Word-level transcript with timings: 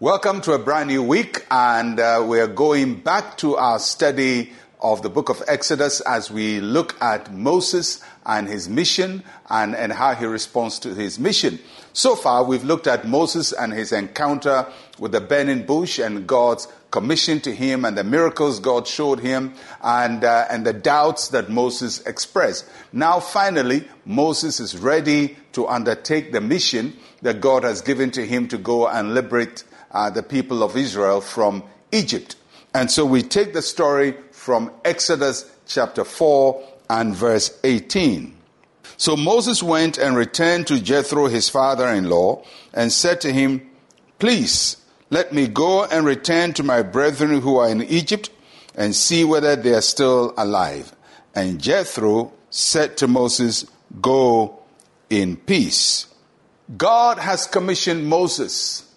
Welcome 0.00 0.42
to 0.42 0.52
a 0.52 0.60
brand 0.60 0.90
new 0.90 1.02
week, 1.02 1.44
and 1.50 1.98
uh, 1.98 2.24
we're 2.24 2.46
going 2.46 3.00
back 3.00 3.36
to 3.38 3.56
our 3.56 3.80
study 3.80 4.52
of 4.80 5.02
the 5.02 5.10
book 5.10 5.28
of 5.28 5.42
Exodus 5.48 6.00
as 6.02 6.30
we 6.30 6.60
look 6.60 6.94
at 7.02 7.34
Moses 7.34 8.00
and 8.24 8.46
his 8.46 8.68
mission 8.68 9.24
and, 9.50 9.74
and 9.74 9.92
how 9.92 10.14
he 10.14 10.24
responds 10.24 10.78
to 10.78 10.94
his 10.94 11.18
mission. 11.18 11.58
So 11.94 12.14
far, 12.14 12.44
we've 12.44 12.62
looked 12.62 12.86
at 12.86 13.08
Moses 13.08 13.50
and 13.52 13.72
his 13.72 13.90
encounter 13.90 14.68
with 15.00 15.10
the 15.10 15.20
burning 15.20 15.66
bush 15.66 15.98
and 15.98 16.28
God's 16.28 16.68
commission 16.92 17.40
to 17.40 17.52
him 17.52 17.84
and 17.84 17.98
the 17.98 18.04
miracles 18.04 18.60
God 18.60 18.86
showed 18.86 19.18
him 19.18 19.54
and, 19.82 20.22
uh, 20.22 20.46
and 20.48 20.64
the 20.64 20.74
doubts 20.74 21.26
that 21.30 21.50
Moses 21.50 22.06
expressed. 22.06 22.70
Now, 22.92 23.18
finally, 23.18 23.88
Moses 24.04 24.60
is 24.60 24.78
ready 24.78 25.36
to 25.54 25.66
undertake 25.66 26.30
the 26.30 26.40
mission 26.40 26.96
that 27.22 27.40
God 27.40 27.64
has 27.64 27.80
given 27.82 28.12
to 28.12 28.24
him 28.24 28.46
to 28.46 28.58
go 28.58 28.86
and 28.86 29.12
liberate 29.12 29.64
uh, 29.90 30.10
the 30.10 30.22
people 30.22 30.62
of 30.62 30.76
Israel 30.76 31.20
from 31.20 31.62
Egypt. 31.92 32.36
And 32.74 32.90
so 32.90 33.04
we 33.04 33.22
take 33.22 33.52
the 33.54 33.62
story 33.62 34.14
from 34.30 34.70
Exodus 34.84 35.50
chapter 35.66 36.04
4 36.04 36.62
and 36.90 37.14
verse 37.14 37.58
18. 37.64 38.34
So 38.96 39.16
Moses 39.16 39.62
went 39.62 39.98
and 39.98 40.16
returned 40.16 40.66
to 40.66 40.80
Jethro, 40.80 41.26
his 41.28 41.48
father 41.48 41.86
in 41.88 42.08
law, 42.08 42.44
and 42.74 42.92
said 42.92 43.20
to 43.22 43.32
him, 43.32 43.68
Please 44.18 44.76
let 45.10 45.32
me 45.32 45.46
go 45.46 45.84
and 45.84 46.04
return 46.04 46.52
to 46.54 46.62
my 46.62 46.82
brethren 46.82 47.40
who 47.40 47.58
are 47.58 47.68
in 47.68 47.82
Egypt 47.82 48.30
and 48.74 48.94
see 48.94 49.24
whether 49.24 49.56
they 49.56 49.74
are 49.74 49.80
still 49.80 50.34
alive. 50.36 50.94
And 51.34 51.60
Jethro 51.60 52.32
said 52.50 52.96
to 52.98 53.08
Moses, 53.08 53.64
Go 54.00 54.58
in 55.08 55.36
peace. 55.36 56.06
God 56.76 57.18
has 57.18 57.46
commissioned 57.46 58.06
Moses 58.06 58.87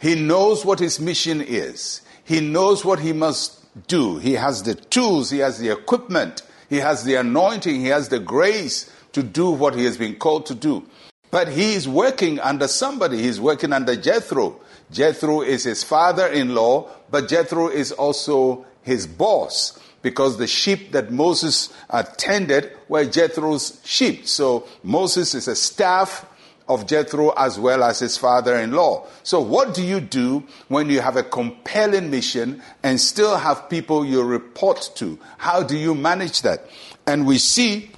he 0.00 0.14
knows 0.14 0.64
what 0.64 0.78
his 0.78 0.98
mission 0.98 1.40
is. 1.40 2.00
He 2.24 2.40
knows 2.40 2.84
what 2.84 3.00
he 3.00 3.12
must 3.12 3.60
do. 3.86 4.18
He 4.18 4.34
has 4.34 4.62
the 4.62 4.74
tools, 4.74 5.30
he 5.30 5.38
has 5.38 5.58
the 5.58 5.70
equipment, 5.70 6.42
he 6.68 6.76
has 6.76 7.04
the 7.04 7.16
anointing, 7.16 7.80
he 7.80 7.88
has 7.88 8.08
the 8.08 8.18
grace 8.18 8.90
to 9.12 9.22
do 9.22 9.50
what 9.50 9.74
he 9.74 9.84
has 9.84 9.98
been 9.98 10.16
called 10.16 10.46
to 10.46 10.54
do. 10.54 10.86
But 11.30 11.48
he 11.48 11.74
is 11.74 11.88
working 11.88 12.40
under 12.40 12.66
somebody. 12.66 13.18
He's 13.22 13.40
working 13.40 13.72
under 13.72 13.94
Jethro. 13.94 14.60
Jethro 14.90 15.42
is 15.42 15.64
his 15.64 15.84
father 15.84 16.26
in 16.26 16.54
law, 16.54 16.88
but 17.10 17.28
Jethro 17.28 17.68
is 17.68 17.92
also 17.92 18.64
his 18.82 19.06
boss 19.06 19.78
because 20.02 20.38
the 20.38 20.46
sheep 20.46 20.92
that 20.92 21.12
Moses 21.12 21.72
attended 21.90 22.72
were 22.88 23.04
Jethro's 23.04 23.80
sheep. 23.84 24.26
So 24.26 24.66
Moses 24.82 25.34
is 25.34 25.46
a 25.46 25.54
staff 25.54 26.26
of 26.70 26.86
Jethro 26.86 27.30
as 27.30 27.58
well 27.58 27.82
as 27.82 27.98
his 27.98 28.16
father 28.16 28.56
in 28.56 28.70
law. 28.70 29.04
So, 29.24 29.40
what 29.40 29.74
do 29.74 29.82
you 29.82 30.00
do 30.00 30.44
when 30.68 30.88
you 30.88 31.00
have 31.00 31.16
a 31.16 31.22
compelling 31.24 32.10
mission 32.10 32.62
and 32.84 33.00
still 33.00 33.36
have 33.36 33.68
people 33.68 34.04
you 34.04 34.22
report 34.22 34.90
to? 34.94 35.18
How 35.38 35.64
do 35.64 35.76
you 35.76 35.96
manage 35.96 36.42
that? 36.42 36.70
And 37.08 37.26
we 37.26 37.38
see 37.38 37.90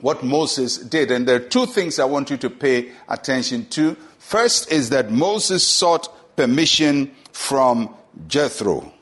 what 0.00 0.24
Moses 0.24 0.76
did. 0.78 1.12
And 1.12 1.26
there 1.26 1.36
are 1.36 1.48
two 1.48 1.66
things 1.66 2.00
I 2.00 2.04
want 2.04 2.28
you 2.30 2.36
to 2.38 2.50
pay 2.50 2.90
attention 3.08 3.66
to. 3.70 3.96
First 4.18 4.72
is 4.72 4.90
that 4.90 5.12
Moses 5.12 5.64
sought 5.64 6.36
permission 6.36 7.14
from 7.32 7.94
Jethro. 8.26 8.92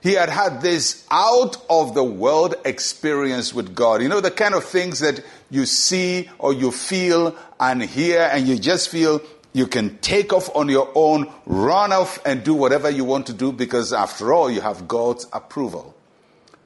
He 0.00 0.12
had 0.12 0.28
had 0.28 0.60
this 0.62 1.04
out 1.10 1.56
of 1.68 1.94
the 1.94 2.04
world 2.04 2.54
experience 2.64 3.52
with 3.52 3.74
God. 3.74 4.00
You 4.00 4.08
know, 4.08 4.20
the 4.20 4.30
kind 4.30 4.54
of 4.54 4.64
things 4.64 5.00
that 5.00 5.24
you 5.50 5.66
see 5.66 6.30
or 6.38 6.52
you 6.52 6.70
feel 6.70 7.36
and 7.58 7.82
hear, 7.82 8.28
and 8.32 8.46
you 8.46 8.58
just 8.58 8.90
feel 8.90 9.20
you 9.52 9.66
can 9.66 9.98
take 9.98 10.32
off 10.32 10.54
on 10.54 10.68
your 10.68 10.90
own, 10.94 11.32
run 11.46 11.92
off 11.92 12.24
and 12.24 12.44
do 12.44 12.54
whatever 12.54 12.88
you 12.88 13.04
want 13.04 13.26
to 13.26 13.32
do 13.32 13.50
because, 13.50 13.92
after 13.92 14.32
all, 14.32 14.50
you 14.50 14.60
have 14.60 14.86
God's 14.86 15.26
approval. 15.32 15.94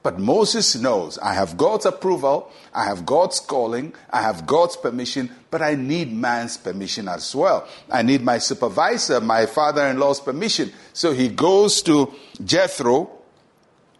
But 0.03 0.19
Moses 0.19 0.75
knows 0.75 1.17
I 1.17 1.33
have 1.33 1.55
God's 1.55 1.85
approval, 1.85 2.51
I 2.73 2.83
have 2.83 3.05
God's 3.05 3.39
calling, 3.39 3.93
I 4.09 4.21
have 4.21 4.45
God's 4.45 4.75
permission, 4.75 5.31
but 5.49 5.61
I 5.61 5.75
need 5.75 6.11
man's 6.11 6.57
permission 6.57 7.07
as 7.07 7.33
well. 7.33 7.65
I 7.89 8.01
need 8.01 8.21
my 8.21 8.37
supervisor, 8.37 9.21
my 9.21 9.45
father 9.45 9.87
in 9.87 9.97
law's 9.97 10.19
permission. 10.19 10.73
So 10.91 11.13
he 11.13 11.29
goes 11.29 11.81
to 11.83 12.13
Jethro 12.43 13.22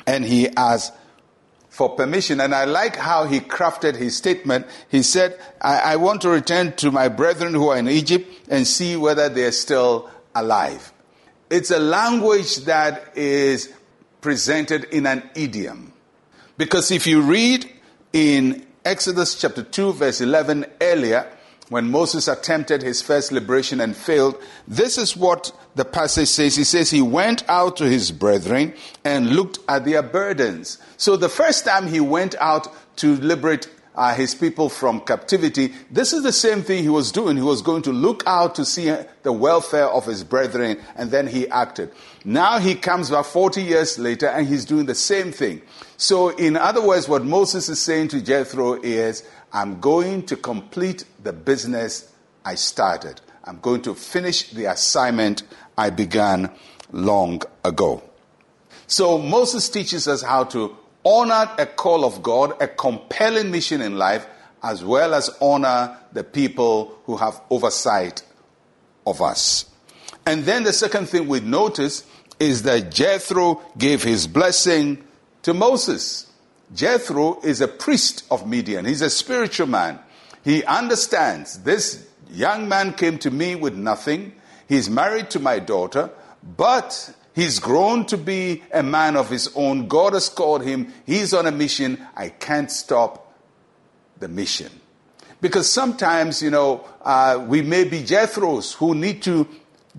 and 0.06 0.24
he 0.24 0.50
asks 0.50 0.96
for 1.70 1.90
permission. 1.90 2.40
And 2.40 2.54
I 2.54 2.66
like 2.66 2.96
how 2.96 3.26
he 3.26 3.40
crafted 3.40 3.96
his 3.96 4.16
statement. 4.16 4.68
He 4.90 5.02
said, 5.02 5.40
I, 5.60 5.94
I 5.94 5.96
want 5.96 6.22
to 6.22 6.30
return 6.30 6.74
to 6.74 6.92
my 6.92 7.08
brethren 7.08 7.54
who 7.54 7.70
are 7.70 7.78
in 7.78 7.90
Egypt 7.90 8.30
and 8.48 8.68
see 8.68 8.96
whether 8.96 9.28
they're 9.28 9.52
still 9.52 10.10
alive. 10.36 10.94
It's 11.50 11.72
a 11.72 11.80
language 11.80 12.58
that 12.66 13.18
is 13.18 13.74
presented 14.22 14.86
in 14.86 15.06
an 15.06 15.30
idiom. 15.36 15.94
Because 16.58 16.92
if 16.92 17.08
you 17.08 17.22
read 17.22 17.70
in 18.14 18.66
Exodus 18.86 19.36
chapter 19.36 19.64
2, 19.64 19.94
verse 19.94 20.22
11 20.22 20.66
earlier, 20.80 21.28
when 21.74 21.90
Moses 21.90 22.28
attempted 22.28 22.84
his 22.84 23.02
first 23.02 23.32
liberation 23.32 23.82
and 23.82 23.98
failed, 23.98 24.40
this 24.68 25.00
is 25.00 25.18
what 25.18 25.52
the 25.74 25.84
passage 25.84 26.28
says. 26.28 26.56
He 26.56 26.64
says 26.64 26.92
he 26.92 27.02
went 27.02 27.44
out 27.50 27.78
to 27.78 27.86
his 27.86 28.12
brethren 28.12 28.76
and 29.04 29.36
looked 29.36 29.58
at 29.68 29.84
their 29.84 30.04
burdens. 30.04 30.78
So 30.98 31.18
the 31.18 31.30
first 31.30 31.66
time 31.66 31.88
he 31.88 32.00
went 32.00 32.36
out 32.40 32.68
to 32.98 33.16
liberate 33.16 33.68
uh, 33.96 34.14
his 34.16 34.34
people 34.34 34.70
from 34.70 35.02
captivity, 35.02 35.74
this 35.92 36.14
is 36.14 36.24
the 36.24 36.32
same 36.32 36.62
thing 36.62 36.84
he 36.84 36.90
was 36.90 37.12
doing. 37.12 37.38
He 37.38 37.44
was 37.44 37.62
going 37.62 37.84
to 37.84 37.92
look 37.92 38.24
out 38.26 38.56
to 38.56 38.66
see 38.66 38.94
the 39.24 39.32
welfare 39.32 39.88
of 39.88 40.06
his 40.06 40.24
brethren, 40.24 40.80
and 40.96 41.12
then 41.12 41.28
he 41.28 41.48
acted. 41.50 41.92
Now 42.26 42.60
he 42.60 42.76
comes 42.76 43.10
back 43.10 43.26
40 43.26 43.62
years 43.62 44.00
later 44.00 44.28
and 44.28 44.48
he's 44.48 44.66
doing 44.66 44.86
the 44.86 44.96
same 44.96 45.32
thing. 45.32 45.62
So, 45.98 46.30
in 46.30 46.58
other 46.58 46.86
words, 46.86 47.08
what 47.08 47.24
Moses 47.24 47.70
is 47.70 47.82
saying 47.82 48.10
to 48.10 48.22
Jethro 48.22 48.82
is, 48.82 49.24
I'm 49.52 49.80
going 49.80 50.26
to 50.28 50.36
complete 50.36 51.06
the 51.22 51.34
business 51.34 52.12
I 52.44 52.56
started. 52.56 53.22
I'm 53.44 53.60
going 53.60 53.82
to 53.84 53.94
finish 53.94 54.52
the 54.52 54.66
assignment 54.66 55.44
I 55.78 55.90
began 55.90 56.52
long 56.92 57.42
ago. 57.64 58.04
So 58.88 59.18
Moses 59.18 59.70
teaches 59.70 60.08
us 60.08 60.22
how 60.22 60.44
to 60.46 60.78
honor 61.06 61.50
a 61.58 61.66
call 61.66 62.06
of 62.06 62.24
God, 62.24 62.62
a 62.62 62.68
compelling 62.68 63.52
mission 63.52 63.82
in 63.82 63.98
life, 63.98 64.26
as 64.62 64.84
well 64.84 65.14
as 65.14 65.30
honor 65.42 65.98
the 66.14 66.24
people 66.24 66.98
who 67.06 67.18
have 67.18 67.42
oversight 67.50 68.24
of 69.06 69.22
us. 69.22 69.66
And 70.26 70.44
then 70.44 70.64
the 70.64 70.74
second 70.74 71.10
thing 71.10 71.28
we 71.28 71.42
notice 71.42 72.06
is 72.40 72.64
that 72.64 72.92
Jethro 72.92 73.62
gave 73.78 74.04
his 74.04 74.28
blessing 74.28 75.04
to 75.44 75.54
Moses. 75.54 76.32
Jethro 76.74 77.40
is 77.42 77.62
a 77.62 77.68
priest 77.68 78.24
of 78.32 78.48
Midian. 78.48 78.86
He's 78.86 79.02
a 79.02 79.10
spiritual 79.10 79.68
man. 79.68 80.00
He 80.44 80.64
understands 80.64 81.60
this 81.64 82.08
young 82.32 82.68
man 82.68 82.94
came 82.94 83.18
to 83.20 83.32
me 83.32 83.56
with 83.56 83.76
nothing. 83.76 84.34
He's 84.68 84.90
married 84.90 85.30
to 85.32 85.40
my 85.40 85.60
daughter, 85.60 86.10
but 86.58 87.14
he's 87.34 87.60
grown 87.60 88.06
to 88.08 88.18
be 88.18 88.64
a 88.74 88.84
man 88.84 89.16
of 89.16 89.30
his 89.30 89.52
own. 89.56 89.88
God 89.88 90.14
has 90.14 90.30
called 90.30 90.64
him. 90.64 90.94
He's 91.06 91.34
on 91.34 91.46
a 91.46 91.52
mission. 91.52 92.06
I 92.16 92.30
can't 92.30 92.72
stop 92.72 93.34
the 94.20 94.28
mission. 94.28 94.72
Because 95.42 95.70
sometimes, 95.70 96.42
you 96.42 96.52
know, 96.52 96.86
uh, 97.02 97.44
we 97.48 97.62
may 97.62 97.84
be 97.84 98.02
Jethros 98.02 98.76
who 98.76 98.96
need 98.96 99.22
to 99.24 99.48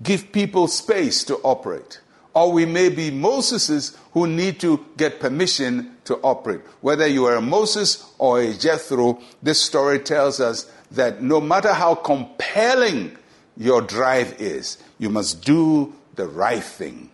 give 0.01 0.31
people 0.31 0.67
space 0.67 1.23
to 1.25 1.35
operate. 1.37 2.01
Or 2.33 2.51
we 2.51 2.65
may 2.65 2.89
be 2.89 3.11
Moseses 3.11 3.95
who 4.11 4.27
need 4.27 4.59
to 4.61 4.83
get 4.97 5.19
permission 5.19 5.95
to 6.05 6.17
operate. 6.17 6.61
Whether 6.81 7.07
you 7.07 7.25
are 7.25 7.35
a 7.35 7.41
Moses 7.41 8.11
or 8.17 8.41
a 8.41 8.53
Jethro, 8.53 9.21
this 9.41 9.61
story 9.61 9.99
tells 9.99 10.39
us 10.39 10.69
that 10.91 11.21
no 11.21 11.39
matter 11.39 11.73
how 11.73 11.95
compelling 11.95 13.17
your 13.55 13.81
drive 13.81 14.41
is, 14.41 14.77
you 14.97 15.09
must 15.09 15.43
do 15.45 15.93
the 16.15 16.27
right 16.27 16.63
thing. 16.63 17.09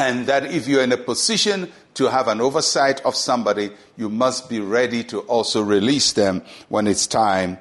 And 0.00 0.26
that 0.28 0.46
if 0.46 0.66
you're 0.66 0.82
in 0.82 0.92
a 0.92 0.96
position 0.96 1.70
to 1.92 2.06
have 2.06 2.26
an 2.26 2.40
oversight 2.40 3.04
of 3.04 3.14
somebody, 3.14 3.70
you 3.98 4.08
must 4.08 4.48
be 4.48 4.58
ready 4.58 5.04
to 5.04 5.20
also 5.20 5.60
release 5.60 6.14
them 6.14 6.40
when 6.70 6.86
it's 6.86 7.06
time 7.06 7.58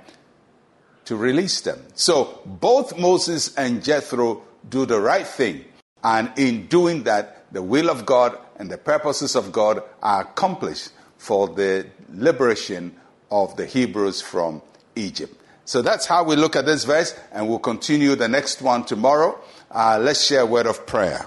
to 1.03 1.17
release 1.17 1.59
them. 1.59 1.83
So 1.95 2.39
both 2.45 2.97
Moses 2.97 3.53
and 3.57 3.83
Jethro 3.83 4.41
do 4.69 4.85
the 4.85 5.01
right 5.01 5.27
thing. 5.27 5.65
And 6.01 6.31
in 6.37 6.67
doing 6.67 7.03
that, 7.03 7.51
the 7.51 7.61
will 7.61 7.89
of 7.89 8.05
God 8.05 8.37
and 8.55 8.71
the 8.71 8.77
purposes 8.77 9.35
of 9.35 9.51
God 9.51 9.83
are 10.01 10.21
accomplished 10.21 10.91
for 11.17 11.49
the 11.49 11.87
liberation 12.09 12.95
of 13.29 13.57
the 13.57 13.65
Hebrews 13.65 14.21
from 14.21 14.61
Egypt. 14.95 15.35
So 15.65 15.81
that's 15.81 16.05
how 16.05 16.23
we 16.23 16.37
look 16.37 16.55
at 16.55 16.65
this 16.65 16.85
verse, 16.85 17.19
and 17.33 17.49
we'll 17.49 17.59
continue 17.59 18.15
the 18.15 18.29
next 18.29 18.61
one 18.61 18.85
tomorrow. 18.85 19.37
Uh, 19.69 19.99
let's 20.01 20.23
share 20.23 20.41
a 20.41 20.45
word 20.45 20.67
of 20.67 20.87
prayer. 20.87 21.25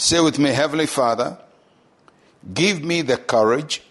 Say 0.00 0.20
with 0.20 0.38
me, 0.38 0.50
Heavenly 0.50 0.86
Father, 0.86 1.36
give 2.54 2.84
me 2.84 3.02
the 3.02 3.16
courage 3.16 3.82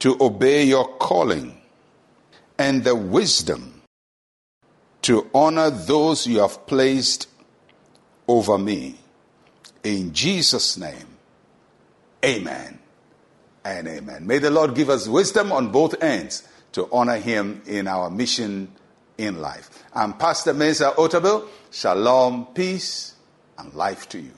to 0.00 0.16
obey 0.20 0.64
your 0.64 0.88
calling 0.98 1.56
and 2.58 2.82
the 2.82 2.96
wisdom 2.96 3.82
to 5.02 5.30
honor 5.32 5.70
those 5.70 6.26
you 6.26 6.40
have 6.40 6.66
placed 6.66 7.28
over 8.26 8.58
me. 8.58 8.96
In 9.84 10.12
Jesus' 10.12 10.76
name, 10.76 11.06
amen 12.24 12.80
and 13.64 13.86
amen. 13.86 14.26
May 14.26 14.38
the 14.38 14.50
Lord 14.50 14.74
give 14.74 14.90
us 14.90 15.06
wisdom 15.06 15.52
on 15.52 15.70
both 15.70 16.02
ends 16.02 16.42
to 16.72 16.88
honor 16.90 17.18
him 17.18 17.62
in 17.66 17.86
our 17.86 18.10
mission 18.10 18.68
in 19.16 19.40
life. 19.40 19.84
I'm 19.94 20.14
Pastor 20.14 20.52
Mensa 20.52 20.92
Otabil. 20.96 21.46
Shalom, 21.70 22.46
peace, 22.46 23.14
and 23.56 23.72
life 23.74 24.08
to 24.08 24.18
you. 24.18 24.32